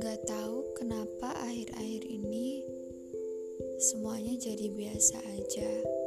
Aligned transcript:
Gak 0.00 0.24
tahu 0.24 0.64
kenapa 0.80 1.36
akhir-akhir 1.44 2.02
ini 2.08 2.64
semuanya 3.76 4.40
jadi 4.40 4.72
biasa 4.72 5.20
aja. 5.20 5.99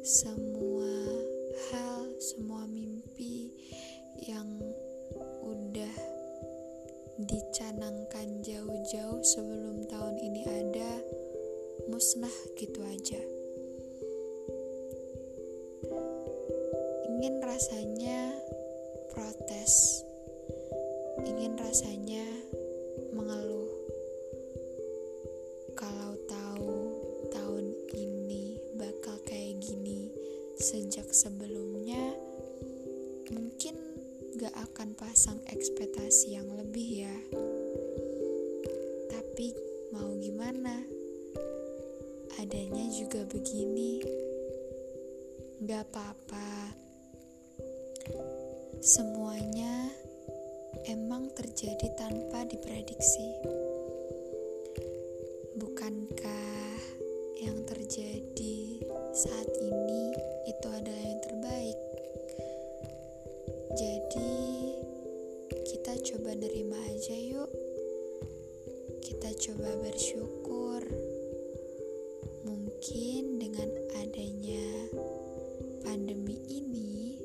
Semua 0.00 0.88
hal, 1.68 2.08
semua 2.16 2.64
mimpi 2.64 3.52
yang 4.24 4.48
udah 5.44 5.96
dicanangkan 7.20 8.40
jauh-jauh 8.40 9.20
sebelum 9.20 9.84
tahun 9.92 10.16
ini 10.24 10.42
ada 10.48 10.90
musnah 11.92 12.32
gitu 12.56 12.80
aja. 12.80 13.20
Ingin 17.12 17.36
rasanya 17.44 18.32
protes 19.12 20.00
ingin 21.28 21.52
rasanya 21.60 22.24
sejak 30.60 31.08
sebelumnya 31.16 32.12
mungkin 33.32 33.72
gak 34.36 34.52
akan 34.52 34.92
pasang 34.92 35.40
ekspektasi 35.48 36.36
yang 36.36 36.52
lebih 36.52 37.08
ya. 37.08 37.16
Tapi 39.08 39.56
mau 39.96 40.12
gimana? 40.20 40.84
Adanya 42.36 42.84
juga 42.92 43.24
begini. 43.24 44.04
Gak 45.64 45.88
apa-apa. 45.88 46.76
Semuanya 48.84 49.88
emang 50.84 51.32
terjadi 51.32 51.88
tanpa 51.96 52.44
diprediksi. 52.44 53.59
Jadi, 64.10 64.74
kita 65.70 65.94
coba 66.02 66.34
nerima 66.34 66.74
aja 66.90 67.14
yuk. 67.14 67.46
Kita 69.06 69.30
coba 69.38 69.70
bersyukur. 69.86 70.82
Mungkin 72.42 73.38
dengan 73.38 73.70
adanya 74.02 74.66
pandemi 75.86 76.42
ini, 76.50 77.22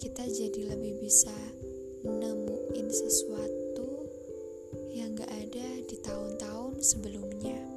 kita 0.00 0.24
jadi 0.24 0.72
lebih 0.72 1.04
bisa 1.04 1.36
nemuin 2.00 2.88
sesuatu 2.88 4.08
yang 4.88 5.12
gak 5.20 5.28
ada 5.28 5.68
di 5.84 6.00
tahun-tahun 6.00 6.80
sebelumnya. 6.80 7.73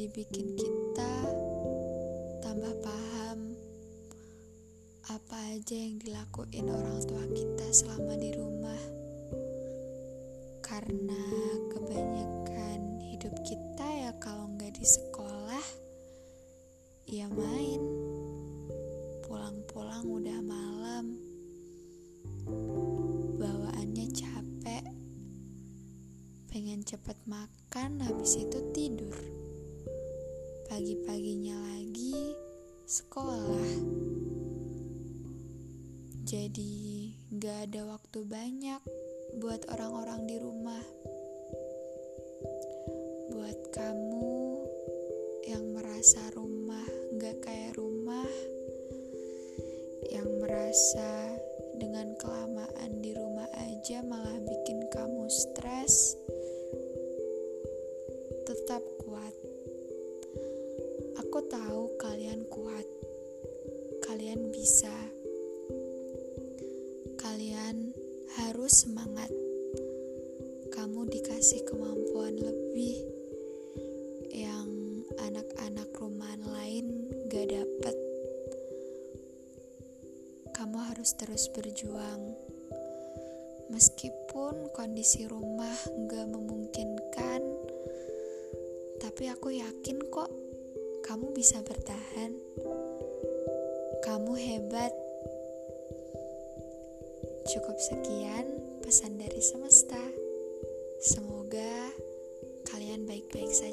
Jadi 0.00 0.16
bikin 0.16 0.56
kita 0.56 1.14
tambah 2.40 2.72
paham 2.80 3.52
apa 5.12 5.36
aja 5.52 5.76
yang 5.76 6.00
dilakuin 6.00 6.72
orang 6.72 7.04
tua 7.04 7.20
kita 7.28 7.68
selama 7.68 8.16
di 8.16 8.32
rumah. 8.32 8.80
Karena 10.64 11.20
kebanyakan 11.68 12.96
hidup 13.12 13.44
kita 13.44 14.08
ya 14.08 14.16
kalau 14.16 14.48
nggak 14.56 14.72
di 14.72 14.88
sekolah 14.88 15.66
ya 17.04 17.28
main 17.28 17.84
pulang-pulang 19.28 20.08
udah 20.08 20.40
malam 20.40 21.20
bawaannya 23.36 24.08
capek 24.16 24.84
pengen 26.48 26.88
cepet 26.88 27.20
makan 27.28 28.00
habis 28.00 28.40
itu 28.40 28.64
tidur 28.72 29.39
pagi-paginya 30.70 31.58
lagi 31.58 32.14
sekolah. 32.86 33.74
Jadi 36.22 37.10
nggak 37.34 37.58
ada 37.66 37.90
waktu 37.90 38.22
banyak 38.22 38.78
buat 39.42 39.66
orang-orang 39.66 40.30
di 40.30 40.38
rumah. 40.38 40.84
Buat 43.34 43.58
kamu 43.74 44.30
yang 45.50 45.74
merasa 45.74 46.22
rumah 46.38 46.86
gak 47.18 47.42
kayak 47.42 47.74
rumah, 47.74 48.30
yang 50.06 50.30
merasa 50.38 51.19
kalian 64.30 64.54
bisa, 64.54 64.94
kalian 67.18 67.90
harus 68.38 68.86
semangat. 68.86 69.26
Kamu 70.70 71.02
dikasih 71.10 71.66
kemampuan 71.66 72.38
lebih 72.38 73.10
yang 74.30 74.70
anak-anak 75.18 75.90
rumahan 75.98 76.46
lain 76.46 77.10
gak 77.26 77.50
dapet. 77.50 77.96
Kamu 80.54 80.78
harus 80.78 81.10
terus 81.18 81.50
berjuang. 81.50 82.30
Meskipun 83.74 84.70
kondisi 84.70 85.26
rumah 85.26 85.74
gak 86.06 86.30
memungkinkan, 86.30 87.42
tapi 89.02 89.26
aku 89.26 89.58
yakin 89.58 89.98
kok 90.06 90.30
kamu 91.02 91.34
bisa 91.34 91.58
bertahan. 91.66 92.30
Kamu 94.10 94.34
hebat. 94.34 94.90
Cukup 97.46 97.78
sekian 97.78 98.42
pesan 98.82 99.14
dari 99.22 99.38
semesta. 99.38 100.02
Semoga 100.98 101.94
kalian 102.66 103.06
baik-baik 103.06 103.54
saja. 103.54 103.69